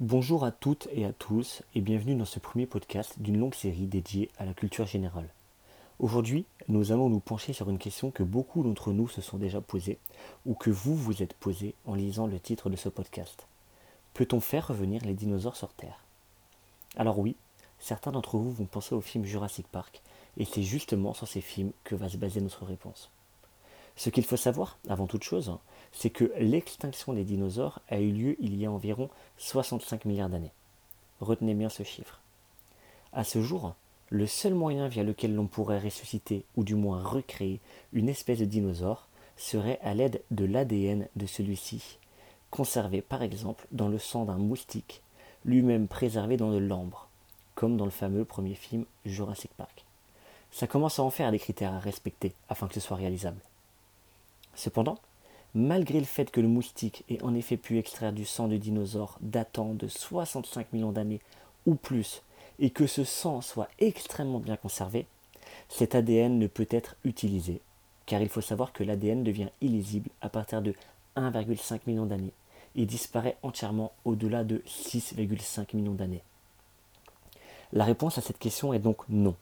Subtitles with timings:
[0.00, 3.88] Bonjour à toutes et à tous et bienvenue dans ce premier podcast d'une longue série
[3.88, 5.28] dédiée à la culture générale.
[5.98, 9.60] Aujourd'hui, nous allons nous pencher sur une question que beaucoup d'entre nous se sont déjà
[9.60, 9.98] posée
[10.46, 13.48] ou que vous vous êtes posée en lisant le titre de ce podcast.
[14.14, 15.98] Peut-on faire revenir les dinosaures sur Terre?
[16.96, 17.34] Alors oui,
[17.80, 20.00] certains d'entre vous vont penser au film Jurassic Park
[20.36, 23.10] et c'est justement sur ces films que va se baser notre réponse.
[23.98, 25.58] Ce qu'il faut savoir, avant toute chose,
[25.90, 30.52] c'est que l'extinction des dinosaures a eu lieu il y a environ 65 milliards d'années.
[31.20, 32.20] Retenez bien ce chiffre.
[33.12, 33.74] À ce jour,
[34.10, 37.58] le seul moyen via lequel l'on pourrait ressusciter ou du moins recréer
[37.92, 41.98] une espèce de dinosaure serait à l'aide de l'ADN de celui-ci,
[42.52, 45.02] conservé par exemple dans le sang d'un moustique,
[45.44, 47.08] lui-même préservé dans de l'ambre,
[47.56, 49.84] comme dans le fameux premier film Jurassic Park.
[50.52, 53.40] Ça commence à en faire des critères à respecter afin que ce soit réalisable.
[54.58, 54.98] Cependant,
[55.54, 59.16] malgré le fait que le moustique ait en effet pu extraire du sang de dinosaures
[59.20, 61.20] datant de 65 millions d'années
[61.64, 62.22] ou plus,
[62.58, 65.06] et que ce sang soit extrêmement bien conservé,
[65.68, 67.60] cet ADN ne peut être utilisé,
[68.04, 70.74] car il faut savoir que l'ADN devient illisible à partir de
[71.16, 72.32] 1,5 million d'années
[72.74, 76.22] et disparaît entièrement au-delà de 6,5 millions d'années.
[77.72, 79.36] La réponse à cette question est donc non,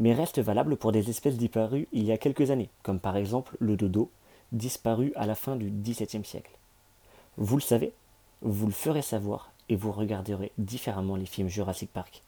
[0.00, 3.56] mais reste valable pour des espèces disparues il y a quelques années, comme par exemple
[3.60, 4.10] le dodo
[4.52, 6.52] disparu à la fin du XVIIe siècle.
[7.36, 7.92] Vous le savez,
[8.42, 12.22] vous le ferez savoir et vous regarderez différemment les films Jurassic Park.